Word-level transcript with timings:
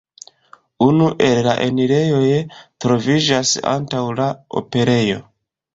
Unu 0.85 1.09
el 1.25 1.41
la 1.49 1.53
enirejoj 1.65 2.33
troviĝas 2.87 3.55
antaŭ 3.77 4.05
la 4.23 4.31
operejo. 4.65 5.25